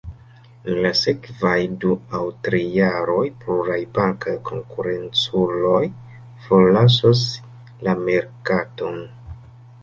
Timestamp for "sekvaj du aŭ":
0.99-2.21